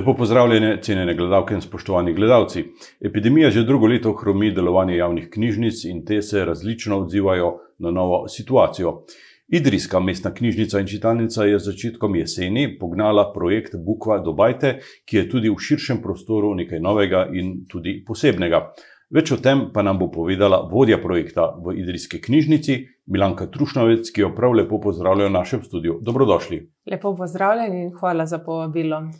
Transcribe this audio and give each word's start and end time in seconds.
Lepo 0.00 0.14
pozdravljene, 0.16 0.78
cenjene 0.82 1.12
gledalke 1.14 1.52
in 1.54 1.60
spoštovani 1.60 2.14
gledalci. 2.16 2.62
Epidemija 3.04 3.50
že 3.50 3.66
drugo 3.68 3.86
leto 3.86 4.14
hromi 4.16 4.48
delovanje 4.56 4.96
javnih 4.96 5.26
knjižnic 5.30 5.84
in 5.84 5.98
te 6.08 6.22
se 6.22 6.44
različno 6.44 6.98
odzivajo 7.02 7.50
na 7.78 7.90
novo 7.90 8.28
situacijo. 8.28 9.02
Idrijska 9.48 10.00
mestna 10.00 10.32
knjižnica 10.34 10.80
in 10.80 10.86
čitalnica 10.86 11.44
je 11.44 11.58
začetkom 11.58 12.16
jeseni 12.16 12.78
pognala 12.78 13.32
projekt 13.34 13.76
Bukva 13.76 14.18
Dobajte, 14.24 14.78
ki 15.04 15.16
je 15.16 15.28
tudi 15.28 15.50
v 15.50 15.60
širšem 15.68 16.00
prostoru 16.02 16.54
nekaj 16.54 16.80
novega 16.80 17.26
in 17.32 17.66
tudi 17.68 17.98
posebnega. 18.06 18.70
Več 19.10 19.32
o 19.32 19.36
tem 19.36 19.66
pa 19.74 19.82
nam 19.82 19.98
bo 19.98 20.08
povedala 20.10 20.62
vodja 20.72 20.96
projekta 21.02 21.50
v 21.60 21.76
Idrijski 21.76 22.22
knjižnici, 22.24 22.86
Milanka 23.06 23.52
Trušnovec, 23.52 24.08
ki 24.08 24.24
jo 24.24 24.32
prav 24.36 24.56
lepo 24.56 24.80
pozdravlja 24.80 25.28
v 25.28 25.40
našem 25.42 25.62
studiu. 25.62 26.00
Dobrodošli. 26.00 26.68
Lepo 26.88 27.16
pozdravljeni 27.16 27.82
in 27.82 27.98
hvala 28.00 28.26
za 28.26 28.38
povabilo. 28.38 29.10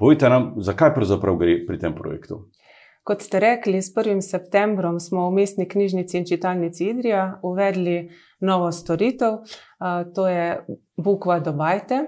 Povejte 0.00 0.28
nam, 0.32 0.54
zakaj 0.56 0.94
pravzaprav 0.94 1.36
gre 1.36 1.58
pri 1.66 1.76
tem 1.78 1.92
projektu? 1.92 2.46
Kot 3.04 3.20
ste 3.20 3.36
rekli, 3.40 3.82
s 3.84 3.92
1. 3.92 4.22
septembrom 4.24 4.96
smo 4.96 5.26
v 5.28 5.34
mestni 5.42 5.66
knjižnici 5.68 6.16
in 6.16 6.24
čitalnici 6.24 6.86
Idrija 6.88 7.40
uvedli 7.44 8.08
novo 8.40 8.70
storitev, 8.72 9.42
to 10.16 10.24
je 10.28 10.64
Bukva 10.96 11.36
Dobajte 11.44 11.98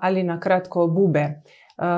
ali 0.00 0.26
na 0.26 0.40
kratko 0.40 0.88
Bube. 0.90 1.42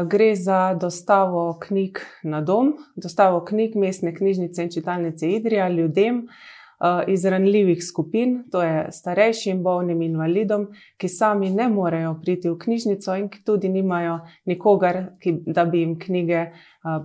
Gre 0.06 0.34
za 0.36 0.74
dostavo 0.76 1.56
knjig 1.62 2.04
na 2.22 2.42
dom, 2.44 2.74
dostavo 2.96 3.40
knjig 3.44 3.80
mestne 3.80 4.12
knjižnice 4.14 4.68
in 4.68 4.70
čitalnice 4.70 5.30
Idrija 5.30 5.68
ljudem 5.68 6.26
iz 7.06 7.24
ranljivih 7.24 7.84
skupin, 7.84 8.44
to 8.50 8.62
je 8.62 8.86
starejšim, 8.92 9.62
bolnim 9.62 10.02
invalidom, 10.02 10.68
ki 10.96 11.08
sami 11.08 11.50
ne 11.50 11.68
morejo 11.68 12.14
priti 12.22 12.48
v 12.48 12.56
knjižnico 12.58 13.16
in 13.20 13.28
ki 13.28 13.42
tudi 13.44 13.68
nimajo 13.68 14.20
nikogar, 14.48 15.02
ki, 15.20 15.34
da 15.46 15.64
bi 15.64 15.84
jim 15.84 15.98
knjige 15.98 16.38
eh, 16.40 16.54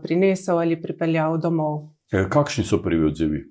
prinesel 0.03 0.63
ali 0.63 0.81
pripeljal 0.81 1.37
domov. 1.37 1.89
Kakšni 2.29 2.63
so 2.63 2.79
prvi 2.83 3.03
odzivi? 3.05 3.43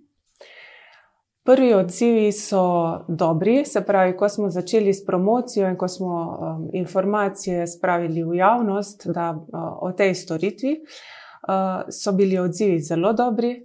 Prvi 1.45 1.75
odzivi 1.75 2.33
so 2.33 2.62
dobri, 3.08 3.64
se 3.69 3.83
pravi, 3.84 4.14
ko 4.17 4.28
smo 4.28 4.48
začeli 4.50 4.95
s 4.95 5.05
promocijo 5.05 5.69
in 5.69 5.77
ko 5.77 5.89
smo 5.89 6.14
um, 6.17 6.70
informacije 6.72 7.67
spravili 7.67 8.25
v 8.25 8.39
javnost 8.39 9.06
da, 9.12 9.30
uh, 9.36 9.61
o 9.84 9.92
tej 9.92 10.14
storitvi, 10.14 10.72
uh, 10.80 11.84
so 11.92 12.12
bili 12.12 12.39
odzivi 12.39 12.80
zelo 12.80 13.12
dobri. 13.12 13.58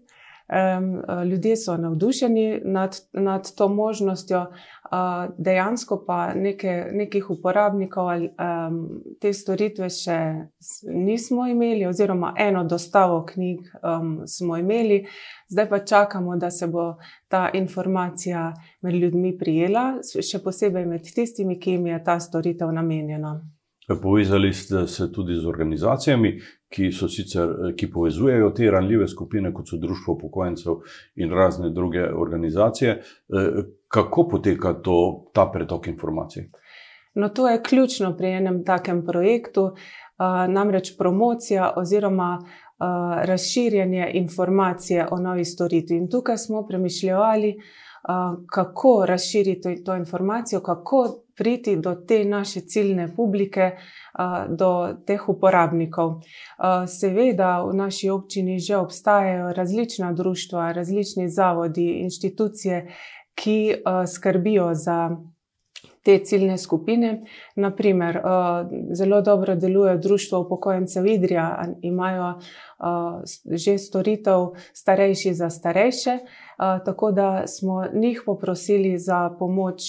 Um, 0.50 1.02
ljudje 1.30 1.58
so 1.58 1.78
navdušeni 1.78 2.62
nad, 2.66 2.96
nad 3.14 3.56
to 3.56 3.68
možnostjo, 3.68 4.46
dejansko 5.38 6.04
pa 6.08 6.34
neke, 6.34 6.88
nekih 6.92 7.30
uporabnikov 7.30 8.08
um, 8.08 8.80
te 9.22 9.34
storitve 9.34 9.90
še 9.94 10.18
nismo 10.90 11.46
imeli, 11.48 11.86
oziroma 11.86 12.34
eno 12.38 12.64
dostavo 12.64 13.22
knjig 13.30 13.70
smo 14.26 14.58
imeli, 14.58 15.04
zdaj 15.50 15.70
pa 15.70 15.80
čakamo, 15.86 16.38
da 16.38 16.50
se 16.52 16.68
bo 16.68 16.96
ta 17.28 17.50
informacija 17.54 18.54
med 18.82 18.96
ljudmi 18.96 19.38
prijela, 19.38 20.00
še 20.02 20.42
posebej 20.44 20.86
med 20.86 21.06
tistimi, 21.14 21.60
ki 21.60 21.78
jim 21.78 21.88
je 21.94 22.04
ta 22.04 22.20
storitev 22.20 22.74
namenjena. 22.74 23.38
Povezali 24.02 24.54
ste 24.54 24.88
se 24.88 25.12
tudi 25.12 25.36
z 25.36 25.46
organizacijami, 25.46 26.40
ki 26.70 26.92
sicer, 26.92 27.74
ki 27.78 27.90
povezujejo 27.92 28.52
te 28.56 28.72
ranljive 28.72 29.08
skupine, 29.08 29.54
kot 29.54 29.70
so 29.70 29.78
Društvo 29.78 30.14
upokojencev 30.14 30.82
in 31.16 31.34
razne 31.34 31.70
druge 31.70 32.04
organizacije. 32.14 33.02
Kako 33.88 34.28
poteka 34.28 34.74
to, 34.74 35.00
ta 35.34 35.50
pretok 35.54 35.88
informacij? 35.88 36.50
No, 37.16 37.30
to 37.30 37.50
je 37.50 37.64
ključno 37.64 38.14
pri 38.18 38.32
enem 38.38 38.64
takem 38.66 39.06
projektu, 39.06 39.72
namreč 40.48 40.94
promocija 40.98 41.74
oziroma 41.76 42.40
razširjanje 43.26 44.12
informacije 44.14 45.08
o 45.12 45.20
novi 45.20 45.46
storitvi. 45.46 45.98
In 45.98 46.10
tukaj 46.10 46.38
smo 46.38 46.68
premišljali, 46.68 47.56
kako 48.52 49.06
razširiti 49.06 49.84
to 49.84 49.96
informacijo, 49.96 50.62
kako 50.62 51.24
priti 51.36 51.76
do 51.76 51.96
te 51.96 52.26
naše 52.26 52.62
ciljne 52.62 53.16
publike, 53.16 53.72
do 54.50 54.88
teh 55.06 55.30
uporabnikov. 55.30 56.22
Seveda 56.88 57.64
v 57.64 57.74
naši 57.74 58.10
občini 58.10 58.60
že 58.60 58.78
obstajajo 58.78 59.54
različna 59.54 60.14
društva, 60.14 60.72
različni 60.72 61.30
zavodi, 61.30 61.88
inštitucije, 62.04 62.96
ki 63.36 63.74
skrbijo 64.16 64.74
za. 64.74 65.18
Te 66.04 66.20
ciljne 66.24 66.58
skupine, 66.58 67.22
naprimer, 67.56 68.22
zelo 68.94 69.22
dobro 69.22 69.56
deluje 69.56 69.98
Društvo 69.98 70.40
upokojencev 70.40 71.06
Idrija, 71.06 71.66
imajo 71.82 72.34
že 73.46 73.78
storitev 73.78 74.48
starejši 74.74 75.34
za 75.34 75.50
starejše, 75.50 76.18
tako 76.58 77.12
da 77.12 77.48
smo 77.48 77.86
njih 77.94 78.24
poprosili 78.26 78.98
za 78.98 79.30
pomoč 79.40 79.82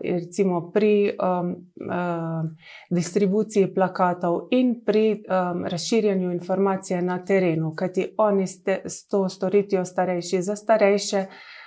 recimo 0.00 0.70
pri 0.70 1.12
um, 1.12 1.50
uh, 1.50 2.50
distribuciji 2.90 3.74
plakatov 3.74 4.48
in 4.50 4.82
pri 4.84 5.12
um, 5.12 5.64
razširjanju 5.66 6.30
informacije 6.32 7.02
na 7.02 7.24
terenu, 7.24 7.74
kajti 7.76 8.14
oni 8.18 8.46
ste, 8.46 8.80
s 8.84 9.08
to 9.08 9.28
storitvijo 9.28 9.84
starejši 9.84 10.42
za 10.42 10.56
starejše. 10.56 11.18
Uh, 11.18 11.59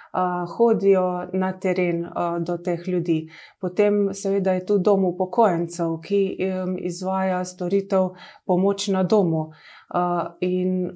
hodijo 0.58 1.28
na 1.34 1.54
teren 1.60 2.06
uh, 2.06 2.12
do 2.40 2.58
teh 2.58 2.88
ljudi. 2.88 3.30
Potem, 3.62 4.14
seveda, 4.14 4.54
je 4.54 4.66
tu 4.66 4.78
dom 4.78 5.06
upokojencev, 5.06 5.98
ki 6.02 6.38
um, 6.38 6.78
izvaja 6.80 7.46
storitev 7.46 8.10
pomoč 8.46 8.88
na 8.88 9.04
domu. 9.04 9.52
Uh, 9.94 10.22
in 10.40 10.92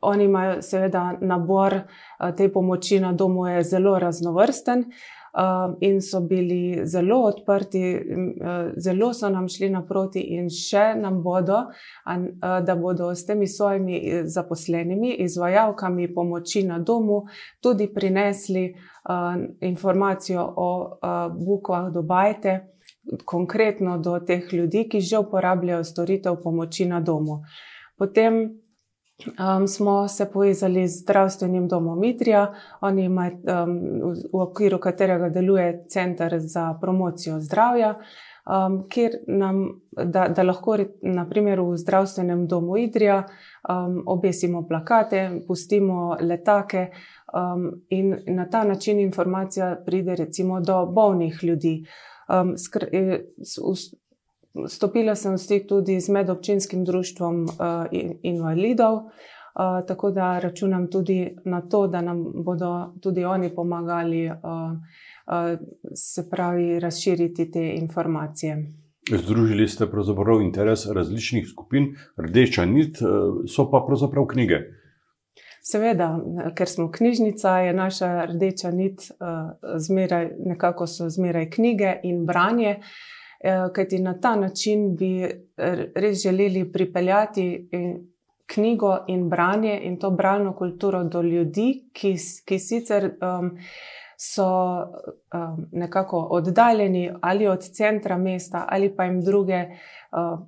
oni 0.00 0.24
imajo, 0.24 0.62
seveda, 0.62 1.18
nabor 1.20 1.74
uh, 1.74 2.34
te 2.36 2.52
pomoči 2.52 3.00
na 3.00 3.12
domu, 3.12 3.46
je 3.46 3.62
zelo 3.62 3.98
raznovrsten. 3.98 4.84
Um, 5.28 5.76
in 5.80 6.00
so 6.00 6.20
bili 6.20 6.86
zelo 6.86 7.18
odprti, 7.22 7.94
uh, 7.94 8.72
zelo 8.76 9.12
so 9.14 9.28
nam 9.28 9.48
šli 9.48 9.68
naproti, 9.70 10.20
in 10.20 10.48
še 10.50 10.94
nam 10.96 11.20
bodo, 11.22 11.58
uh, 11.68 12.60
da 12.64 12.76
bodo 12.76 13.10
s 13.14 13.26
temi 13.28 13.46
svojimi 13.46 13.98
uh, 13.98 14.22
zaposlenimi, 14.24 15.12
izvajalkami 15.24 16.08
pomoči 16.14 16.62
na 16.64 16.78
domu, 16.78 17.26
tudi 17.60 17.92
prinesli 17.94 18.74
informacijo 19.60 20.42
o 20.56 20.98
bukvah 21.32 21.86
do 21.92 22.02
Bajte, 22.02 22.58
konkretno 23.24 23.98
do 23.98 24.18
teh 24.20 24.52
ljudi, 24.52 24.84
ki 24.88 25.00
že 25.00 25.18
uporabljajo 25.18 25.84
storitev 25.84 26.36
pomoči 26.42 26.84
na 26.86 27.00
domu. 27.00 27.42
Potem 27.96 28.60
Um, 29.26 29.66
smo 29.68 30.08
se 30.08 30.30
povezali 30.32 30.88
z 30.88 31.00
zdravstvenim 31.02 31.68
domom 31.68 32.00
Mitrija, 32.00 32.54
imajo 32.98 33.32
um, 33.32 33.80
v 34.32 34.40
okviru 34.40 34.78
katerega 34.78 35.28
deluje 35.28 35.84
Center 35.88 36.38
za 36.38 36.78
promocijo 36.80 37.40
zdravja, 37.40 37.94
um, 38.46 38.88
kjer 38.88 39.12
nam, 39.26 39.80
da, 40.04 40.28
da 40.28 40.42
lahko 40.42 40.76
naprimer 41.02 41.60
v 41.60 41.76
zdravstvenem 41.76 42.46
domu 42.46 42.76
Idrija 42.76 43.24
um, 43.68 44.02
obesimo 44.06 44.66
plakate, 44.68 45.40
pustimo 45.48 46.16
letake 46.20 46.86
um, 47.34 47.72
in 47.88 48.16
na 48.26 48.46
ta 48.50 48.64
način 48.64 49.00
informacija 49.00 49.82
pride 49.86 50.14
recimo 50.14 50.60
do 50.60 50.86
bolnih 50.86 51.44
ljudi. 51.44 51.84
Um, 52.28 52.54
skr, 52.58 52.84
eh, 52.92 53.24
Stopila 54.66 55.14
sem 55.14 55.34
v 55.34 55.38
stik 55.38 55.68
tudi 55.68 56.00
z 56.00 56.08
medobčinskim 56.12 56.84
društvom 56.84 57.36
uh, 57.44 57.50
invalidov, 58.22 58.94
uh, 58.94 59.86
tako 59.86 60.10
da 60.10 60.38
računam 60.38 60.88
tudi 60.90 61.36
na 61.44 61.60
to, 61.60 61.86
da 61.86 62.00
nam 62.00 62.24
bodo 62.44 62.94
tudi 63.02 63.24
oni 63.24 63.54
pomagali, 63.54 64.26
uh, 64.26 64.34
uh, 64.34 65.58
se 65.94 66.28
pravi, 66.30 66.80
razširiti 66.80 67.50
te 67.50 67.74
informacije. 67.74 68.66
Združili 69.08 69.68
ste 69.68 69.86
pravzaprav 69.86 70.42
interes 70.42 70.86
različnih 70.86 71.46
skupin, 71.48 71.94
rdeča 72.16 72.64
nit, 72.64 72.98
so 73.48 73.70
pa 73.70 73.80
pravzaprav 73.86 74.26
knjige. 74.26 74.58
Seveda, 75.64 76.10
ker 76.56 76.68
smo 76.68 76.90
knjižnica, 76.92 77.58
je 77.58 77.72
naša 77.72 78.10
rdeča 78.24 78.70
nit, 78.70 79.08
zmeraj, 79.76 80.28
nekako 80.44 80.86
so 80.86 81.08
zmeraj 81.08 81.48
knjige 81.50 81.94
in 82.04 82.26
branje. 82.26 82.76
Uh, 82.78 82.84
kajti 83.74 83.98
na 84.02 84.20
ta 84.20 84.36
način 84.36 84.96
bi 84.96 85.28
res 85.94 86.22
želeli 86.22 86.72
pripeljati 86.72 87.68
eh, 87.72 87.94
knjigo 88.46 89.04
in 89.06 89.28
branje 89.28 89.80
in 89.82 89.98
to 89.98 90.10
bralno 90.10 90.52
kulturo 90.52 91.04
do 91.04 91.22
ljudi, 91.22 91.90
ki, 91.92 92.14
ki 92.44 92.58
sicer 92.58 93.10
um, 93.20 93.50
so 94.16 94.44
um, 94.44 95.66
nekako 95.72 96.18
oddaljeni 96.30 97.10
ali 97.20 97.46
od 97.46 97.62
centra 97.62 98.18
mesta, 98.18 98.64
ali 98.68 98.96
pa 98.96 99.04
jim 99.04 99.20
druge 99.20 99.60
uh, 99.62 100.40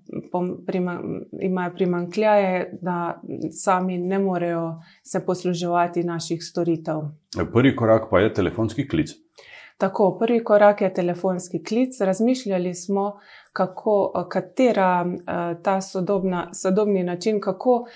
prima, 0.67 1.01
imajo 1.41 1.75
primankljaje, 1.75 2.79
da 2.83 3.21
sami 3.65 3.99
ne 3.99 4.19
morejo 4.19 4.81
se 5.03 5.27
posluževati 5.27 6.05
naših 6.05 6.39
storitev. 6.43 7.01
Prvi 7.53 7.77
korak 7.77 8.11
pa 8.11 8.21
je 8.21 8.35
telefonski 8.35 8.89
klic. 8.89 9.11
Tako, 9.81 10.17
prvi 10.19 10.45
korak 10.45 10.81
je 10.81 10.95
telefonski 10.95 11.65
klic. 11.65 12.01
Razmišljali 12.01 12.75
smo, 12.75 13.19
kako, 13.53 14.27
katera 14.31 15.07
ta 15.63 15.81
sodobna, 15.81 16.55
sodobni 16.55 17.03
način, 17.03 17.41
kako 17.41 17.87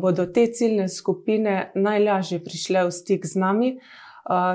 bodo 0.00 0.26
te 0.26 0.46
ciljne 0.46 0.88
skupine 0.88 1.72
najlažje 1.74 2.38
prišle 2.44 2.84
v 2.84 2.90
stik 2.90 3.26
z 3.26 3.38
nami. 3.38 3.78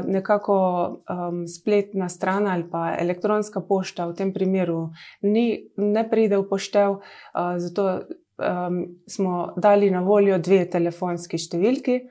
Nekako 0.05 0.55
um, 0.87 1.47
spletna 1.47 2.09
stran 2.09 2.47
ali 2.47 2.63
pa 2.71 2.95
elektronska 2.99 3.61
pošta 3.61 4.05
v 4.05 4.15
tem 4.15 4.33
primeru 4.33 4.89
ni, 5.21 5.67
ne 5.77 6.03
pride 6.09 6.37
v 6.37 6.47
poštev, 6.49 6.91
uh, 6.91 7.55
zato 7.57 7.85
um, 7.87 8.81
smo 9.07 9.53
dali 9.57 9.91
na 9.91 10.01
voljo 10.03 10.39
dve 10.39 10.65
telefonski 10.69 11.39
številki, 11.39 12.01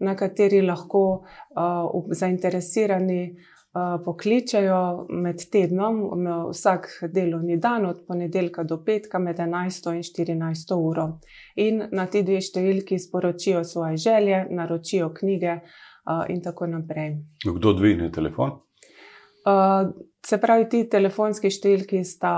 na 0.00 0.16
kateri 0.16 0.62
lahko 0.64 1.04
uh, 1.12 2.08
zainteresirani 2.16 3.20
uh, 3.28 3.59
pokličajo 4.04 5.06
med 5.08 5.42
tednom, 5.52 6.00
vsak 6.50 6.88
delovni 7.14 7.56
dan, 7.56 7.86
od 7.86 8.04
ponedeljka 8.08 8.62
do 8.62 8.80
petka, 8.84 9.18
med 9.18 9.38
11 9.38 9.92
in 9.94 10.02
14 10.02 10.74
uro. 10.74 11.06
In 11.56 11.84
na 11.92 12.06
ti 12.06 12.22
dve 12.22 12.40
številki 12.42 12.98
sporočijo 12.98 13.64
svoje 13.64 13.96
želje, 13.96 14.46
naročijo 14.50 15.12
knjige 15.14 15.60
uh, 15.60 16.24
in 16.28 16.42
tako 16.42 16.66
naprej. 16.66 17.14
Kdo 17.46 17.72
dvigne 17.72 18.10
telefon? 18.12 18.58
Uh, 19.46 19.90
Se 20.20 20.36
pravi, 20.36 20.66
ti 20.68 20.82
telefonski 20.92 21.48
številki 21.48 22.02
sta, 22.04 22.30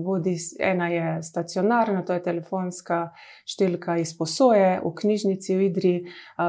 bodi, 0.00 0.32
ena 0.64 0.86
je 0.88 1.08
stacionarna, 1.26 2.00
to 2.06 2.16
je 2.16 2.22
telefonska 2.24 3.00
številka 3.44 3.98
iz 4.00 4.14
posoje 4.16 4.78
v 4.80 4.92
knjižnici 4.96 5.58
v 5.58 5.66
Idri, 5.66 5.92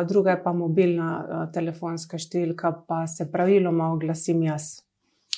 druga 0.07 0.37
je 0.37 0.41
pa 0.45 0.53
mobilna 0.55 1.09
telefonska 1.53 2.17
številka, 2.17 2.71
pa 2.87 3.01
se 3.11 3.27
praviloma 3.31 3.91
oglasim 3.91 4.39
jaz. 4.47 4.79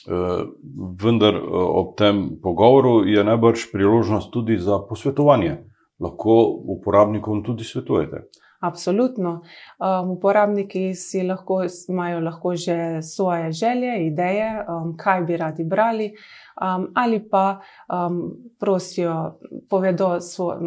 Vendar 0.06 1.42
ob 1.42 1.96
tem 1.98 2.22
pogovoru 2.42 3.02
je 3.10 3.26
najbrž 3.26 3.72
priložnost 3.74 4.30
tudi 4.34 4.60
za 4.62 4.78
posvetovanje. 4.86 5.58
Lahko 6.02 6.38
uporabnikom 6.78 7.42
tudi 7.46 7.66
svetujete. 7.66 8.28
Absolutno. 8.62 9.42
Um, 9.80 10.12
uporabniki 10.12 10.96
si 10.96 11.24
lahko, 11.24 11.64
imajo 11.90 12.20
lahko 12.20 12.56
že 12.56 13.02
svoje 13.02 13.52
želje, 13.52 14.08
ideje, 14.08 14.66
um, 14.70 14.98
kaj 14.98 15.22
bi 15.22 15.38
radi 15.38 15.64
brali, 15.64 16.12
um, 16.62 16.88
ali 16.96 17.30
pa 17.30 17.60
um, 17.90 18.38
prosijo, 18.60 19.40
povedo, 19.70 20.22
svo, 20.22 20.60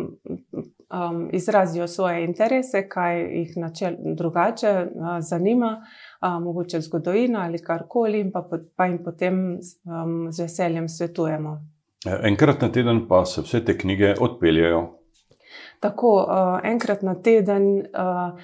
um, 0.91 1.29
izrazijo 1.32 1.87
svoje 1.88 2.25
interese, 2.25 2.88
kaj 2.88 3.20
jih 3.20 3.56
načel, 3.56 3.94
drugače 4.17 4.70
uh, 4.70 5.06
zanima, 5.20 5.85
uh, 6.23 6.43
mogoče 6.43 6.81
zgodovina 6.81 7.44
ali 7.44 7.62
karkoli, 7.62 8.20
in 8.20 8.32
pa, 8.32 8.49
pa 8.76 8.87
jim 8.87 8.99
potem 9.05 9.58
um, 9.85 10.32
z 10.32 10.43
veseljem 10.43 10.88
svetujemo. 10.88 11.61
Enkrat 12.23 12.61
na 12.61 12.73
teden 12.73 13.06
pa 13.08 13.25
se 13.25 13.41
vse 13.41 13.64
te 13.64 13.79
knjige 13.79 14.14
odpeljajo 14.20 15.03
tako 15.80 16.14
uh, 16.16 16.60
enkrat 16.64 17.02
na 17.02 17.14
teden 17.14 17.78
uh, 17.78 18.40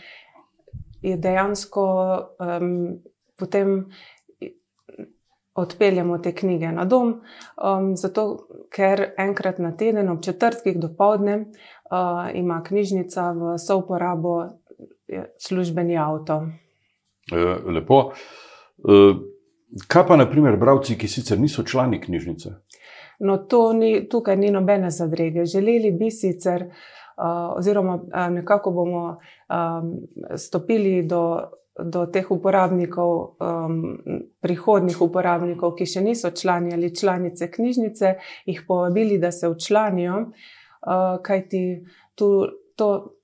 je 1.02 1.16
dejansko 1.16 1.84
um, 2.38 2.98
potem. 3.38 3.90
Odpeljemo 5.54 6.18
te 6.18 6.30
knjige 6.34 6.70
na 6.72 6.84
dom, 6.84 7.08
um, 7.58 7.96
zato 7.96 8.46
ker 8.72 9.02
enkrat 9.18 9.58
na 9.58 9.72
teden, 9.76 10.08
ob 10.08 10.22
četrtkih 10.22 10.78
do 10.80 10.88
povdne, 10.98 11.34
uh, 11.40 12.30
ima 12.34 12.62
knjižnica 12.62 13.24
v 13.32 13.56
souporabo 13.58 14.36
službeni 15.38 15.98
avto. 15.98 16.38
Lepo. 17.66 18.12
Kaj 19.88 20.06
pa, 20.06 20.16
naprimer, 20.16 20.56
bralci, 20.56 20.96
ki 20.98 21.08
sicer 21.08 21.38
niso 21.40 21.66
člani 21.66 22.00
knjižnice? 22.00 22.54
No, 23.20 23.36
ni, 23.74 24.08
tukaj 24.08 24.36
ni 24.36 24.50
nobene 24.50 24.90
zadrege. 24.90 25.44
Želeli 25.44 25.90
bi 25.92 26.10
sicer 26.10 26.62
uh, 26.62 26.72
oziroma 27.56 28.00
nekako 28.30 28.70
bomo 28.70 29.18
stopili 30.36 31.02
do, 31.02 31.40
do 31.84 32.06
teh 32.06 32.30
uporabnikov, 32.30 33.36
prihodnih 34.40 35.00
uporabnikov, 35.02 35.74
ki 35.78 35.86
še 35.86 36.04
niso 36.04 36.30
člani 36.30 36.74
ali 36.74 36.94
članice 36.96 37.50
knjižnice, 37.50 38.14
jih 38.46 38.62
povabili, 38.68 39.18
da 39.18 39.32
se 39.32 39.48
včlanijo, 39.48 40.26
kajti 41.22 41.64
tu, 42.14 42.30
to. 42.76 43.16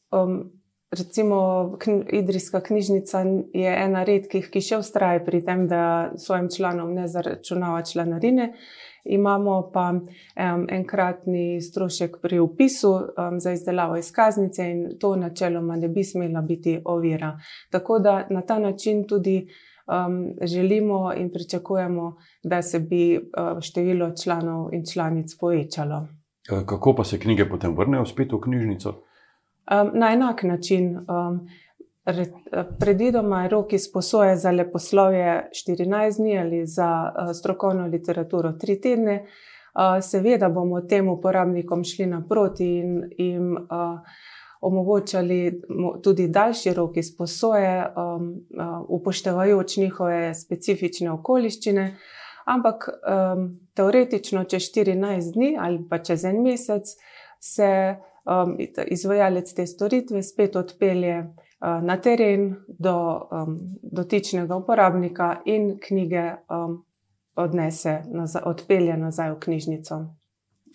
Recimo, 0.97 1.77
Idrijska 2.13 2.61
knjižnica 2.63 3.25
je 3.53 3.73
ena 3.85 4.05
redkih, 4.07 4.47
ki 4.55 4.61
še 4.63 4.79
ustraja 4.79 5.19
pri 5.27 5.41
tem, 5.45 5.65
da 5.69 6.13
svojim 6.17 6.47
članom 6.49 6.93
ne 6.95 7.09
zaračunava 7.11 7.83
članarine. 7.83 8.53
Imamo 9.09 9.71
pa 9.73 9.91
um, 9.91 10.67
enkratni 10.71 11.61
strošek 11.61 12.17
pri 12.23 12.39
upisu 12.39 12.93
um, 12.93 13.41
za 13.41 13.53
izdelavo 13.53 13.97
izkaznice, 13.97 14.71
in 14.71 14.99
to 15.01 15.17
načeloma 15.17 15.77
ne 15.77 15.89
bi 15.89 16.05
smela 16.05 16.43
biti 16.43 16.81
ovira. 16.85 17.39
Tako 17.71 17.99
da 17.99 18.27
na 18.31 18.41
ta 18.41 18.59
način 18.59 19.07
tudi 19.07 19.49
um, 19.87 20.35
želimo 20.43 21.13
in 21.17 21.31
pričakujemo, 21.33 22.17
da 22.43 22.63
se 22.63 22.81
bi 22.81 23.17
uh, 23.17 23.61
število 23.61 24.11
članov 24.23 24.69
in 24.73 24.85
članic 24.93 25.39
povečalo. 25.41 26.07
Kako 26.67 26.95
pa 26.95 27.05
se 27.05 27.19
knjige 27.19 27.49
potem 27.49 27.77
vrnejo 27.77 28.05
spet 28.05 28.33
v 28.33 28.41
knjižnico? 28.41 28.91
Um, 28.91 29.91
na 29.95 30.13
enak 30.13 30.43
način. 30.43 30.97
Um, 30.97 31.49
Predvidoma 32.79 33.43
je 33.43 33.49
rok 33.49 33.73
izposoje 33.73 34.37
za 34.37 34.51
leposlovje 34.51 35.51
14 35.69 36.17
dni 36.17 36.39
ali 36.39 36.67
za 36.67 37.13
eh, 37.13 37.35
strokovno 37.35 37.87
literaturo 37.87 38.51
3 38.51 38.83
tedne. 38.83 39.15
Eh, 39.15 40.03
seveda 40.03 40.49
bomo 40.49 40.81
tem 40.81 41.09
uporabnikom 41.09 41.85
šli 41.85 42.07
naproti 42.07 42.67
in 42.79 43.03
jim 43.19 43.57
eh, 43.57 43.63
omogočali 44.61 45.63
tudi 46.03 46.29
daljši 46.29 46.73
rok 46.75 46.97
izposoje, 46.97 47.87
upoštevajoč 48.89 49.77
njihove 49.77 50.35
specifične 50.35 51.11
okoliščine. 51.11 51.97
Ampak 52.45 52.89
teoretično, 53.75 54.45
čez 54.45 54.63
14 54.63 55.33
dni 55.35 55.57
ali 55.61 55.85
pa 55.91 55.99
čez 55.99 56.25
en 56.25 56.43
mesec, 56.43 56.89
se 57.41 57.97
izvajalec 58.87 59.55
te 59.55 59.67
storitve 59.67 60.23
spet 60.23 60.57
odpelje. 60.57 61.23
Eh, 61.61 61.83
na 61.83 61.97
teren 61.97 62.57
do 62.69 63.29
um, 63.33 63.61
dotičnega 63.83 64.57
uporabnika 64.57 65.41
in 65.45 65.79
knjige 65.81 66.35
um, 66.53 66.83
odnese, 67.35 68.03
nazaj, 68.13 68.43
odpelje 68.45 68.97
nazaj 68.97 69.31
v 69.31 69.39
knjižnico. 69.41 69.97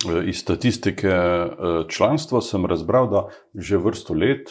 Eh, 0.09 0.23
iz 0.29 0.39
statistike 0.41 1.07
eh, 1.07 1.51
članstva 1.87 2.41
sem 2.41 2.65
razbral, 2.65 3.09
da 3.09 3.27
že 3.53 3.77
vrsto 3.77 4.13
let 4.13 4.49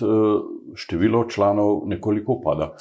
število 0.74 1.24
članov 1.30 1.82
nekoliko 1.86 2.32
upada. 2.32 2.76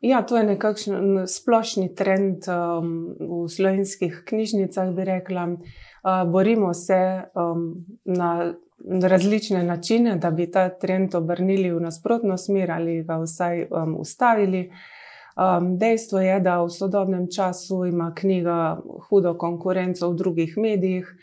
Ja, 0.00 0.22
to 0.26 0.36
je 0.36 0.44
nekakšen 0.44 1.26
splošni 1.28 1.94
trend 1.94 2.48
um, 2.48 3.14
v 3.20 3.46
slovenskih 3.48 4.22
knjižnicah, 4.26 4.94
bi 4.96 5.04
rekla. 5.04 5.44
Uh, 5.44 6.30
borimo 6.32 6.74
se 6.74 7.22
um, 7.34 7.84
na 8.04 8.54
različne 8.88 9.62
načine, 9.62 10.16
da 10.16 10.30
bi 10.30 10.50
ta 10.50 10.68
trend 10.68 11.14
obrnili 11.14 11.72
v 11.72 11.80
nasprotno 11.80 12.36
smer 12.36 12.70
ali 12.70 13.02
ga 13.02 13.18
vsaj 13.18 13.66
um, 13.70 13.96
ustavili. 13.98 14.70
Um, 15.36 15.78
dejstvo 15.78 16.20
je, 16.20 16.40
da 16.40 16.62
v 16.62 16.70
sodobnem 16.70 17.28
času 17.36 17.84
ima 17.86 18.12
knjiga 18.14 18.80
hudo 19.08 19.34
konkurenco 19.38 20.10
v 20.10 20.14
drugih 20.14 20.58
medijih. 20.58 21.16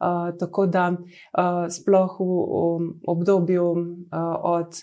Uh, 0.00 0.38
tako 0.38 0.66
da 0.66 0.90
uh, 0.90 1.70
sploh 1.70 2.16
v, 2.18 2.24
v 2.24 2.90
obdobju 3.06 3.70
uh, 3.70 3.78
od 4.42 4.74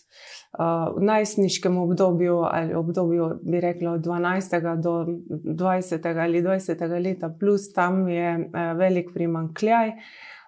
uh, 0.59 1.01
najstniškem 1.01 1.77
obdobju 1.77 2.37
ali 2.37 2.73
obdobju, 2.73 3.29
bi 3.43 3.59
rekla, 3.59 3.91
od 3.91 4.01
12. 4.01 4.81
do 4.81 5.05
20. 5.43 6.21
ali 6.21 6.41
20. 6.41 7.03
leta, 7.03 7.29
plus 7.39 7.73
tam 7.73 8.09
je 8.09 8.37
uh, 8.37 8.77
velik 8.77 9.13
primankljaj. 9.13 9.87
Uh, 9.89 9.95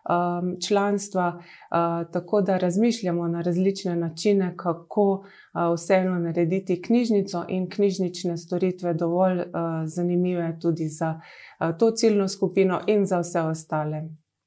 um, 0.10 0.55
članstva, 0.67 1.39
uh, 1.39 2.12
tako 2.12 2.41
da 2.41 2.57
razmišljamo 2.57 3.27
na 3.27 3.41
različne 3.41 3.95
načine, 3.95 4.53
kako 4.57 5.12
uh, 5.12 5.74
vseeno 5.75 6.19
narediti 6.19 6.81
knjižnico 6.81 7.45
in 7.50 7.69
knjižnične 7.69 8.38
storitve 8.38 8.93
dovolj 8.93 9.39
uh, 9.39 9.45
zanimive 9.86 10.57
tudi 10.62 10.88
za 10.88 11.19
uh, 11.60 11.77
to 11.77 11.91
ciljno 11.91 12.27
skupino 12.27 12.81
in 12.88 13.05
za 13.05 13.19
vse 13.19 13.41
ostale. 13.41 14.03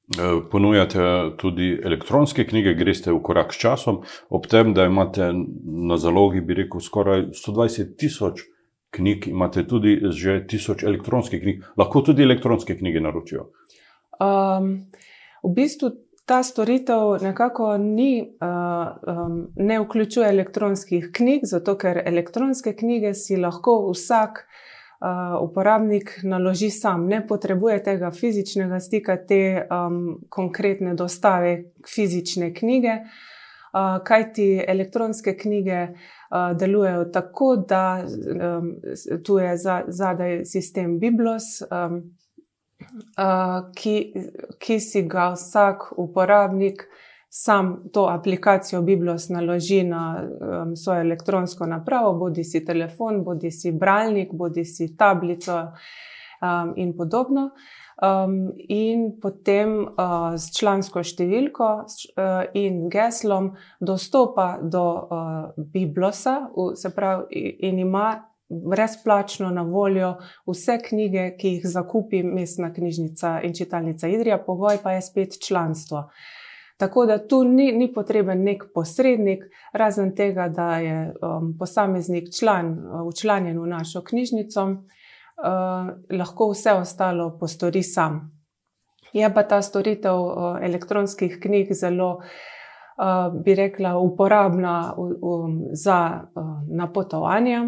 Uh, 0.07 0.43
ponujate 0.51 0.99
tudi 1.37 1.81
elektronske 1.83 2.45
knjige, 2.47 2.73
greste 2.73 3.11
v 3.11 3.19
korak 3.21 3.53
s 3.53 3.59
časom, 3.59 4.03
ob 4.29 4.45
tem, 4.47 4.73
da 4.73 4.85
imate 4.85 5.33
na 5.89 5.97
zalogi, 5.97 6.41
bi 6.41 6.53
rekel, 6.53 6.79
skoraj 6.79 7.25
120 7.35 7.97
tisoč 7.99 8.45
knjig, 8.95 9.27
imate 9.27 9.65
tudi 9.67 9.99
že 10.09 10.39
tisoč 10.47 10.83
elektronskih 10.83 11.41
knjig, 11.41 11.65
lahko 11.77 12.01
tudi 12.01 12.23
elektronske 12.23 12.77
knjige 12.77 13.01
naročijo. 13.03 13.49
Um, 14.23 14.87
v 15.43 15.53
bistvu 15.55 15.91
ta 16.27 16.41
storitev 16.43 17.17
nekako 17.23 17.77
ni, 17.77 18.21
uh, 18.21 18.87
um, 19.07 19.47
ne 19.55 19.79
vključuje 19.79 20.29
elektronskih 20.29 21.09
knjig, 21.13 21.45
zato 21.47 21.77
ker 21.77 22.01
elektronske 22.05 22.75
knjige 22.75 23.13
si 23.13 23.37
lahko 23.37 23.79
vsak 23.91 24.43
uporabnik 25.41 26.19
naloži 26.23 26.69
sam, 26.69 27.05
ne 27.07 27.27
potrebuje 27.27 27.83
tega 27.83 28.11
fizičnega 28.11 28.79
stika, 28.79 29.17
te 29.25 29.67
um, 29.71 30.17
konkretne 30.29 30.95
dostave 30.95 31.63
fizične 31.95 32.53
knjige, 32.53 32.95
uh, 32.97 34.03
kajti 34.03 34.63
elektronske 34.67 35.37
knjige 35.37 35.87
uh, 35.87 36.57
delujejo 36.57 37.05
tako, 37.13 37.55
da 37.69 38.01
um, 38.01 38.71
tu 39.25 39.37
je 39.37 39.57
za, 39.57 39.83
zadaj 39.87 40.45
sistem 40.45 40.99
Biblos. 40.99 41.61
Um, 41.71 42.01
Uh, 42.01 42.26
ki, 43.75 43.95
ki 44.59 44.79
si 44.79 45.03
ga 45.07 45.31
vsak 45.35 45.91
uporabnik 45.97 46.87
sam 47.29 47.89
to 47.93 48.05
aplikacijo 48.05 48.81
Biblos 48.81 49.29
naloži 49.29 49.83
na 49.83 50.23
um, 50.23 50.75
svojo 50.75 51.01
elektronsko 51.01 51.65
napravo, 51.65 52.13
bodi 52.13 52.43
si 52.43 52.65
telefon, 52.65 53.23
bodi 53.23 53.51
si 53.51 53.71
bralnik, 53.71 54.33
bodi 54.33 54.65
si 54.65 54.95
tablico 54.97 55.57
um, 56.41 56.73
in 56.75 56.97
podobno. 56.97 57.49
Um, 58.01 58.53
in 58.69 59.19
potem 59.21 59.79
uh, 59.81 60.35
s 60.37 60.51
člansko 60.53 61.01
številko 61.01 61.67
uh, 61.81 62.43
in 62.53 62.83
geslom 62.93 63.55
dostopa 63.81 64.59
do 64.61 64.83
uh, 64.85 65.47
Biblosa, 65.57 66.35
v, 66.53 66.75
se 66.77 66.91
pravi, 66.93 67.41
in 67.65 67.79
ima 67.81 68.11
brezplačno 68.49 69.49
na 69.49 69.61
voljo 69.61 70.15
vse 70.47 70.79
knjige, 70.89 71.35
ki 71.37 71.47
jih 71.47 71.65
zakupi 71.65 72.23
mestna 72.23 72.73
knjižnica 72.73 73.39
in 73.43 73.53
čitalnica 73.53 74.07
Idrija, 74.07 74.37
pogoj 74.37 74.77
pa 74.83 74.91
je 74.91 75.01
spet 75.01 75.39
članstvo. 75.47 76.09
Tako 76.77 77.05
da 77.05 77.27
tu 77.27 77.43
ni, 77.43 77.71
ni 77.71 77.93
potreben 77.93 78.43
nek 78.43 78.63
posrednik, 78.73 79.43
razen 79.73 80.15
tega, 80.15 80.47
da 80.49 80.77
je 80.77 81.13
um, 81.21 81.55
posameznik 81.59 82.29
član, 82.39 82.77
učlanjen 83.05 83.59
v 83.59 83.67
našo 83.67 84.03
knjižnico, 84.05 84.63
uh, 84.63 85.89
lahko 86.19 86.51
vse 86.51 86.73
ostalo 86.73 87.37
postori 87.39 87.83
sam. 87.83 88.21
Je 89.13 89.33
pa 89.33 89.43
ta 89.43 89.61
storitev 89.61 90.21
uh, 90.21 90.59
elektronskih 90.61 91.39
knjig 91.41 91.73
zelo 91.73 92.11
uh, 92.13 92.23
bi 93.43 93.55
rekla, 93.55 93.97
uporabna 93.97 94.95
za 95.71 96.21
eh, 96.21 96.41
napotovanje. 96.69 97.59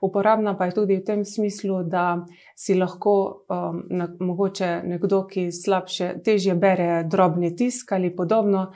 Uporabna 0.00 0.56
pa 0.58 0.64
je 0.64 0.74
tudi 0.74 0.96
v 0.96 1.04
tem 1.04 1.24
smislu, 1.24 1.82
da 1.82 2.26
si 2.56 2.74
lahko 2.74 3.44
eh, 3.50 4.06
mogoče 4.20 4.80
nekdo, 4.84 5.26
ki 5.26 5.52
slabše, 5.52 6.14
težje 6.24 6.54
bere 6.54 7.04
drobni 7.04 7.56
tisk 7.56 7.92
ali 7.92 8.16
podobno. 8.16 8.72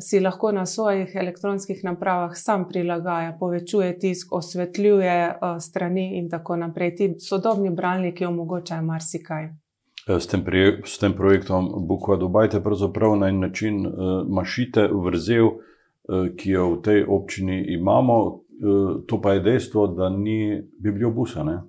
Si 0.00 0.20
lahko 0.20 0.52
na 0.52 0.66
svojih 0.66 1.12
elektronskih 1.14 1.84
napravah 1.84 2.32
sam 2.34 2.68
prilagaja, 2.68 3.36
povečuje 3.40 3.98
tisk, 3.98 4.32
osvetljuje 4.32 5.38
strani, 5.60 6.18
in 6.18 6.30
tako 6.30 6.56
naprej. 6.56 6.96
Ti 6.96 7.14
sodobni 7.20 7.70
bralniki 7.70 8.26
omogočajo 8.26 8.82
marsikaj. 8.82 9.63
Eh, 10.08 10.20
s 10.20 10.26
tem, 10.26 10.44
s 10.84 10.98
tem 10.98 11.12
projektom 11.12 11.86
Bukva 11.88 12.16
Dubajte 12.16 12.60
pravzaprav 12.62 13.16
na 13.16 13.28
en 13.28 13.40
način 13.40 13.86
uh, 13.86 13.92
mašite 14.28 14.88
vrzel, 14.92 15.46
uh, 15.46 16.28
ki 16.36 16.50
jo 16.50 16.70
v 16.74 16.82
tej 16.82 17.04
občini 17.08 17.64
imamo, 17.72 18.18
uh, 18.24 19.00
to 19.08 19.20
pa 19.20 19.32
je 19.32 19.40
dejstvo, 19.40 19.86
da 19.86 20.08
ni 20.08 20.62
bibliobusa. 20.78 21.44
Ne? 21.44 21.62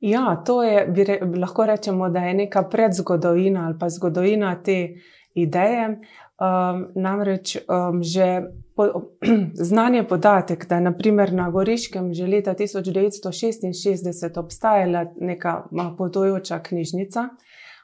Ja, 0.00 0.42
to 0.46 0.62
je, 0.62 0.86
re, 1.06 1.18
lahko 1.36 1.66
rečemo, 1.66 2.08
da 2.08 2.20
je 2.20 2.34
neka 2.34 2.62
predzgodovina 2.62 3.66
ali 3.66 3.78
pa 3.78 3.88
zgodovina 3.88 4.54
te 4.62 4.94
ideje. 5.34 5.98
Um, 6.38 6.84
namreč 6.94 7.56
um, 7.66 8.02
že 8.02 8.42
po, 8.76 9.10
znanje 9.70 10.04
podatek, 10.06 10.66
da 10.68 10.74
je 10.74 10.80
naprimer 10.80 11.32
na 11.32 11.50
Goriškem 11.50 12.12
že 12.14 12.26
leta 12.26 12.54
1966 12.54 14.38
obstajala 14.38 15.06
neka 15.20 15.66
potujoča 15.98 16.62
knjižnica, 16.62 17.28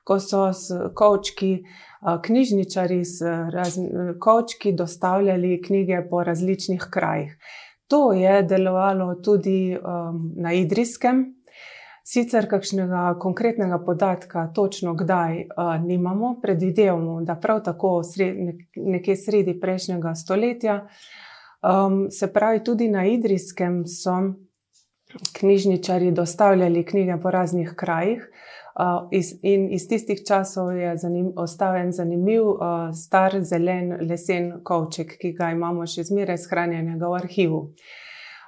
ko 0.04 0.18
so 0.20 0.52
s 0.52 0.70
kočki, 0.94 1.64
knjižničari 2.22 3.04
s 3.04 3.22
kočki 4.20 4.72
dostavljali 4.72 5.62
knjige 5.62 6.02
po 6.10 6.24
različnih 6.24 6.86
krajih. 6.90 7.38
To 7.88 8.12
je 8.12 8.42
delovalo 8.42 9.14
tudi 9.14 9.76
um, 9.76 10.32
na 10.36 10.52
Idrijskem. 10.52 11.34
Sicer 12.04 12.44
kakšnega 12.48 13.14
konkretnega 13.20 13.78
podatka, 13.84 14.50
točno 14.54 14.94
kdaj, 14.94 15.38
uh, 15.40 15.84
nimamo, 15.84 16.34
predvidevamo, 16.42 17.20
da 17.24 17.36
prav 17.36 17.62
tako 17.64 18.02
sred, 18.02 18.36
nekje 18.76 19.16
sredi 19.16 19.54
prejšnjega 19.60 20.14
stoletja. 20.14 20.86
Um, 21.64 22.10
se 22.10 22.32
pravi, 22.32 22.64
tudi 22.64 22.88
na 22.88 23.06
Idrijskem 23.06 23.86
so 23.86 24.18
knjižničari 25.38 26.10
dostavljali 26.12 26.84
knjige 26.84 27.16
po 27.22 27.30
raznih 27.30 27.72
krajih. 27.76 28.28
Iz, 29.10 29.28
in 29.42 29.68
iz 29.72 29.84
tistih 29.88 30.18
časov 30.26 30.72
je 30.74 30.96
zanim, 30.98 31.28
ostal 31.36 31.76
en 31.76 31.92
zanimiv, 31.92 32.42
uh, 32.42 32.88
star, 32.94 33.36
zelen, 33.46 33.92
lesen 34.02 34.48
kovček, 34.66 35.12
ki 35.20 35.30
ga 35.38 35.52
imamo 35.54 35.86
še 35.86 36.02
zmeraj 36.08 36.40
shranjenega 36.42 37.06
v 37.06 37.20
arhivu. 37.20 37.60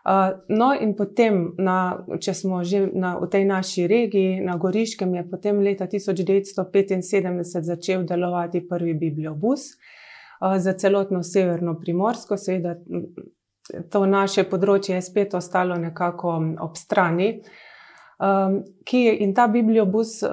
Uh, 0.07 0.33
no, 0.51 0.73
in 0.75 0.97
potem, 0.99 1.53
na, 1.63 1.77
če 2.19 2.35
smo 2.35 2.65
že 2.67 2.89
na, 2.91 3.13
v 3.23 3.29
tej 3.31 3.47
naši 3.47 3.87
regiji, 3.87 4.41
na 4.43 4.57
Goriškem, 4.59 5.15
je 5.15 5.23
potem 5.31 5.61
leta 5.63 5.87
1975 5.87 7.63
začel 7.63 8.03
delovati 8.07 8.65
prvi 8.67 8.97
bibliobus 8.99 9.69
uh, 9.77 10.59
za 10.59 10.75
celotno 10.75 11.23
severno 11.23 11.77
primorsko, 11.79 12.35
seveda. 12.35 12.75
To 13.91 14.05
naše 14.07 14.45
področje 14.47 14.99
je 14.99 15.03
spet 15.03 15.35
ostalo 15.35 15.79
nekako 15.79 16.35
ob 16.63 16.77
strani, 16.79 17.31
uh, 17.39 17.63
um, 18.19 18.65
ki 18.85 18.99
je 18.99 19.17
in 19.19 19.35
ta 19.35 19.49
bibliobus 19.49 20.23
uh, 20.23 20.31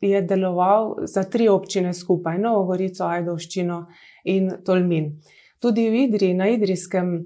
je 0.00 0.22
deloval 0.22 0.96
za 1.02 1.24
tri 1.24 1.48
občine 1.48 1.94
skupaj: 1.94 2.38
Novo 2.38 2.64
Gorico, 2.64 3.04
Ajdovščino 3.04 3.86
in 4.24 4.50
Tolmin. 4.64 5.12
Tudi 5.58 5.88
v 5.90 6.04
Idriji, 6.06 6.34
na 6.34 6.48
Idrijskem, 6.48 7.18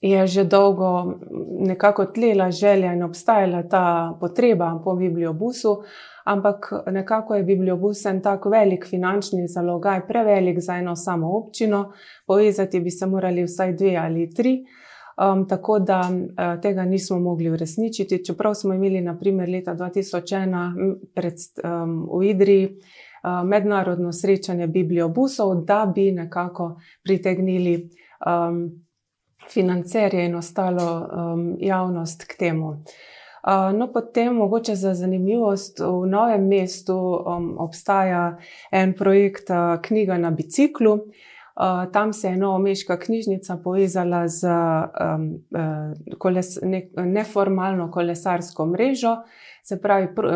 je 0.00 0.26
že 0.26 0.44
dolgo 0.44 1.18
nekako 1.60 2.06
tlela 2.06 2.50
želja 2.50 2.92
in 2.92 3.02
obstajala 3.02 3.62
ta 3.68 4.16
potreba 4.20 4.80
po 4.84 4.94
bibliobusu. 4.94 5.82
Ampak 6.26 6.72
nekako 6.90 7.34
je 7.34 7.44
bibliobus 7.44 8.04
en 8.06 8.22
tak 8.22 8.46
velik 8.50 8.86
finančni 8.86 9.46
zalogaj, 9.48 10.06
prevelik 10.08 10.58
za 10.60 10.74
eno 10.76 10.96
samo 10.96 11.36
občino, 11.38 11.92
povezati 12.26 12.80
bi 12.80 12.90
se 12.90 13.06
morali 13.06 13.44
vsaj 13.44 13.72
dve 13.72 13.96
ali 13.96 14.30
tri. 14.34 14.56
Uh, 14.62 14.86
Um, 15.16 15.48
tako 15.48 15.78
da 15.78 16.00
uh, 16.00 16.60
tega 16.60 16.84
nismo 16.84 17.18
mogli 17.18 17.50
uresničiti, 17.50 18.24
čeprav 18.24 18.54
smo 18.54 18.74
imeli, 18.74 19.00
naprimer, 19.00 19.48
leta 19.48 19.74
2001 19.74 20.96
pred, 21.14 21.34
um, 21.64 22.08
v 22.18 22.24
Idriji 22.24 22.66
uh, 22.66 23.48
mednarodno 23.48 24.12
srečanje 24.12 24.66
bibliobusov, 24.66 25.64
da 25.64 25.92
bi 25.94 26.12
nekako 26.12 26.80
pritegnili 27.04 27.90
um, 28.26 28.70
financerje 29.52 30.26
in 30.26 30.34
ostalo 30.34 31.08
um, 31.34 31.56
javnost 31.60 32.24
k 32.24 32.38
temu. 32.38 32.82
No, 33.74 33.92
potem, 33.92 34.34
mogoče 34.34 34.74
za 34.74 34.94
zanimivost, 34.94 35.78
v 35.78 36.06
novem 36.06 36.48
mestu 36.48 36.96
um, 36.98 37.54
obstaja 37.58 38.38
en 38.72 38.92
projekt 38.92 39.50
uh, 39.50 39.82
Knjiga 39.82 40.18
na 40.18 40.30
biciklu. 40.30 40.92
Uh, 40.92 41.00
Uh, 41.56 41.92
tam 41.92 42.12
se 42.12 42.28
je 42.28 42.36
Novomeška 42.36 42.98
knjižnica 42.98 43.56
povezala 43.64 44.28
z 44.28 44.44
um, 44.44 45.34
uh, 45.50 46.18
koles, 46.18 46.58
ne, 46.62 46.88
neformalno 46.96 47.90
kolesarsko 47.90 48.66
mrežo. 48.66 49.16
Se 49.64 49.80
pravi, 49.80 50.10
pr, 50.14 50.26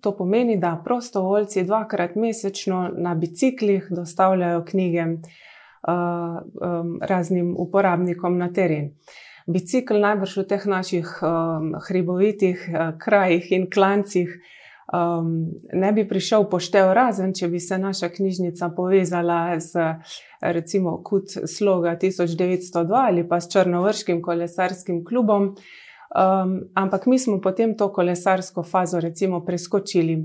to 0.00 0.12
pomeni, 0.16 0.56
da 0.56 0.82
prostovoljci 0.84 1.64
dvakrat 1.64 2.14
mesečno 2.14 2.90
na 2.96 3.14
biciklih 3.14 3.88
dostavljajo 3.90 4.64
knjige 4.64 5.02
uh, 5.02 5.18
um, 5.90 6.98
raznim 7.02 7.54
uporabnikom 7.58 8.38
na 8.38 8.52
teren. 8.52 8.92
Bicikl 9.46 9.98
najbrž 9.98 10.36
v 10.36 10.46
teh 10.54 10.66
naših 10.66 11.18
um, 11.22 11.74
hribovitih 11.88 12.68
uh, 12.70 12.94
krajih 12.98 13.52
in 13.52 13.66
klancih 13.70 14.38
um, 14.92 15.46
ne 15.72 15.92
bi 15.92 16.08
prišel 16.08 16.46
poštev, 16.50 16.92
razen 16.94 17.34
če 17.34 17.48
bi 17.48 17.60
se 17.60 17.78
naša 17.78 18.08
knjižnica 18.08 18.70
povezala 18.76 19.58
z 19.60 19.94
recimo 20.40 20.98
Kut 21.04 21.36
Sloga 21.46 21.96
1902 22.02 23.04
ali 23.06 23.28
pa 23.28 23.40
s 23.40 23.50
Črnovrškim 23.52 24.22
kolesarskim 24.22 25.04
klubom. 25.04 25.54
Um, 26.10 26.60
ampak 26.74 27.06
mi 27.06 27.18
smo 27.18 27.38
potem 27.40 27.76
to 27.76 27.92
kolesarsko 27.92 28.62
fazo 28.62 29.00
recimo 29.00 29.44
preskočili. 29.44 30.18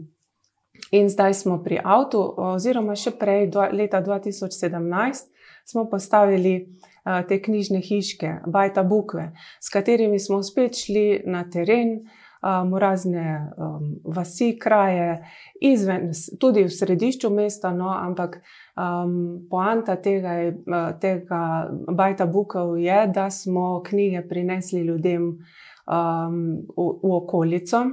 In 0.91 1.09
zdaj 1.09 1.33
smo 1.33 1.61
pri 1.63 1.79
avtu, 1.83 2.19
oziroma 2.37 2.95
še 2.95 3.13
prej, 3.19 3.47
do, 3.53 3.63
leta 3.71 4.01
2017, 4.03 5.29
smo 5.65 5.85
postavili 5.89 6.55
uh, 6.61 7.21
te 7.27 7.39
knjižne 7.41 7.79
hiške, 7.81 8.33
Bajta 8.47 8.83
Bukve, 8.83 9.31
s 9.61 9.69
katerimi 9.73 10.19
smo 10.19 10.41
spet 10.43 10.77
šli 10.77 11.23
na 11.25 11.45
teren, 11.49 12.01
uh, 12.01 12.24
um, 12.41 12.75
razne 12.77 13.51
um, 13.57 13.95
vasi, 14.03 14.57
kraje, 14.59 15.25
izven, 15.61 16.11
tudi 16.39 16.63
v 16.63 16.69
središču 16.69 17.29
mesta, 17.29 17.73
no, 17.73 17.89
ampak 17.89 18.39
um, 18.75 19.47
poanta 19.49 19.95
tega, 19.95 20.37
uh, 20.51 20.99
tega 21.01 21.69
Bajta 21.91 22.25
Bukov 22.25 22.77
je, 22.79 23.07
da 23.07 23.29
smo 23.29 23.83
knjige 23.83 24.27
prinesli 24.27 24.81
ljudem 24.81 25.23
um, 25.27 26.41
v, 26.77 26.89
v 27.03 27.13
okolico. 27.15 27.85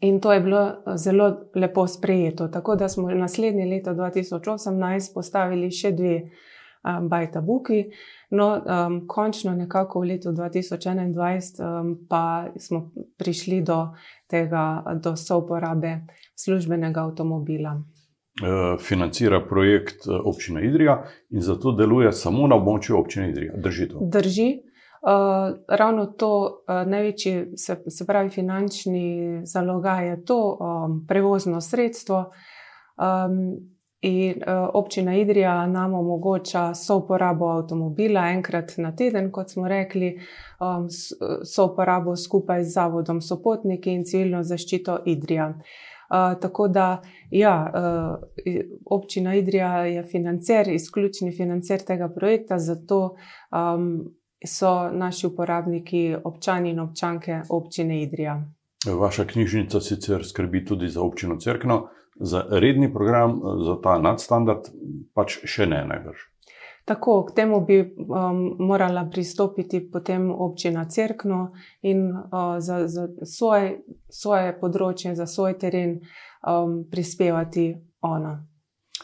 In 0.00 0.20
to 0.20 0.32
je 0.32 0.40
bilo 0.40 0.82
zelo 0.96 1.36
lepo 1.54 1.86
sprejeto. 1.86 2.48
Tako 2.48 2.76
da 2.76 2.88
smo 2.88 3.10
naslednje 3.10 3.66
leto 3.66 3.90
2018 3.90 5.14
postavili 5.14 5.70
še 5.70 5.92
dve 5.92 6.16
um, 6.84 7.08
bajta 7.08 7.40
buki. 7.40 7.84
No, 8.30 8.48
um, 8.56 9.06
končno, 9.08 9.54
nekako 9.54 10.00
v 10.00 10.12
letu 10.14 10.32
2021, 10.32 11.60
um, 11.60 11.96
pa 12.08 12.48
smo 12.58 12.90
prišli 13.18 13.62
do 13.62 13.88
tega, 14.30 14.84
do 15.02 15.16
souporabe 15.16 16.00
službenega 16.44 17.04
avtomobila. 17.04 17.80
Eh, 18.42 18.78
financira 18.78 19.40
projekt 19.48 20.06
eh, 20.06 20.10
občina 20.24 20.60
Idrija 20.60 21.04
in 21.30 21.40
zato 21.40 21.72
deluje 21.72 22.12
samo 22.12 22.46
na 22.46 22.56
območju 22.56 22.96
občine 22.96 23.30
Idrija. 23.30 23.52
Drži 23.56 23.88
to? 23.88 23.98
Drži. 24.02 24.50
Uh, 25.00 25.56
ravno 25.68 26.06
to 26.06 26.28
uh, 26.68 26.88
največji, 26.88 27.56
se, 27.56 27.76
se 27.88 28.06
pravi, 28.06 28.28
finančni 28.30 29.40
zalogaj 29.44 30.08
je 30.08 30.24
to 30.24 30.58
um, 30.60 31.06
prevozno 31.08 31.60
sredstvo. 31.60 32.18
Um, 33.00 33.70
in 34.00 34.30
uh, 34.30 34.70
občina 34.74 35.16
Idrija 35.16 35.66
nam 35.66 35.94
omogoča 35.94 36.74
souporabo 36.74 37.48
avtomobila 37.48 38.28
enkrat 38.28 38.72
na 38.76 38.96
teden, 38.96 39.30
kot 39.32 39.50
smo 39.50 39.68
rekli, 39.68 40.18
um, 40.60 40.86
souporabo 41.54 42.16
skupaj 42.16 42.64
z 42.64 42.72
Zavodom 42.72 43.20
Sopotniki 43.20 43.92
in 43.92 44.04
civilno 44.04 44.42
zaščito 44.42 44.98
Idrija. 45.06 45.48
Uh, 45.48 46.40
tako 46.40 46.68
da, 46.68 47.02
ja, 47.30 47.72
uh, 47.74 48.62
občina 48.84 49.34
Idrija 49.34 49.84
je 49.84 50.02
financer, 50.02 50.68
izključni 50.68 51.32
financer 51.36 51.84
tega 51.86 52.08
projekta, 52.08 52.58
zato 52.58 53.16
um, 53.52 54.16
so 54.46 54.90
naši 54.92 55.26
uporabniki 55.26 56.16
občani 56.24 56.70
in 56.70 56.80
občanke 56.80 57.42
občine 57.48 58.02
Idrija. 58.02 58.40
Vaša 59.00 59.24
knjižnica 59.24 59.80
sicer 59.80 60.24
skrbi 60.24 60.64
tudi 60.64 60.88
za 60.88 61.02
občino 61.02 61.36
Cerkno, 61.36 61.88
za 62.20 62.44
redni 62.50 62.92
program, 62.92 63.40
za 63.64 63.76
ta 63.82 63.98
nadstandard, 63.98 64.68
pač 65.14 65.40
še 65.44 65.66
ne 65.66 65.84
najbrž. 65.88 66.26
Tako, 66.84 67.24
k 67.28 67.34
temu 67.36 67.60
bi 67.66 67.80
um, 67.80 68.40
morala 68.58 69.04
pristopiti 69.12 69.80
potem 69.92 70.30
občina 70.30 70.84
Cerkno 70.84 71.52
in 71.82 72.08
uh, 72.10 72.58
za, 72.58 72.88
za 72.88 73.06
svoj, 73.22 73.84
svoje 74.10 74.54
področje, 74.58 75.14
za 75.14 75.26
svoj 75.26 75.58
teren 75.60 76.00
um, 76.00 76.80
prispevati 76.90 77.74
ona. 78.00 78.40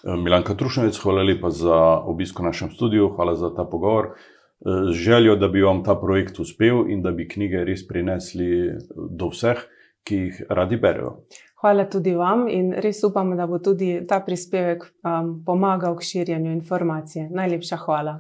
Eh, 0.05 0.17
Milanka 0.17 0.55
Trušnjevec, 0.55 0.99
hvala 1.03 1.23
lepa 1.23 1.51
za 1.51 1.77
obisko 2.05 2.43
v 2.43 2.47
našem 2.47 2.71
studiu, 2.71 3.09
hvala 3.17 3.37
za 3.37 3.53
ta 3.55 3.65
pogovor. 3.65 4.17
Eh, 4.17 4.93
z 4.93 4.97
željo, 5.07 5.37
da 5.37 5.49
bi 5.49 5.63
vam 5.63 5.85
ta 5.85 5.95
projekt 6.01 6.39
uspel 6.39 6.89
in 6.89 7.03
da 7.03 7.13
bi 7.13 7.29
knjige 7.29 7.65
res 7.65 7.87
prinesli 7.89 8.73
do 8.97 9.31
vseh, 9.33 9.63
ki 10.05 10.17
jih 10.17 10.43
radi 10.49 10.77
berejo. 10.77 11.27
Hvala 11.67 11.89
tudi 11.91 12.13
vam 12.15 12.45
in 12.47 12.69
res 12.79 13.01
upam, 13.03 13.33
da 13.35 13.43
bo 13.51 13.59
tudi 13.59 13.89
ta 14.07 14.21
prispevek 14.23 14.85
um, 14.87 15.33
pomagal 15.47 15.97
k 15.99 16.07
širjenju 16.07 16.53
informacije. 16.53 17.25
Najlepša 17.35 17.79
hvala. 17.83 18.13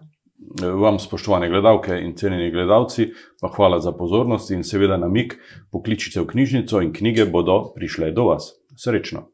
Vam, 0.82 0.98
spoštovane 0.98 1.46
gledalke 1.52 1.94
in 1.94 2.16
cenjeni 2.18 2.50
gledalci, 2.50 3.06
pa 3.40 3.52
hvala 3.54 3.78
za 3.80 3.92
pozornost 3.94 4.50
in 4.50 4.66
seveda 4.66 4.98
namik, 4.98 5.38
pokličite 5.70 6.24
v 6.24 6.26
knjižnico 6.32 6.82
in 6.82 6.90
knjige 6.92 7.28
bodo 7.30 7.60
prišle 7.78 8.10
do 8.18 8.26
vas. 8.32 8.50
Srečno! 8.74 9.28